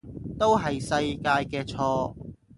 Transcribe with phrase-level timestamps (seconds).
[0.39, 2.15] 都係世界嘅錯